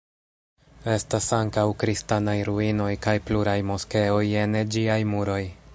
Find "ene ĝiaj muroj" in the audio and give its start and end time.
4.45-5.43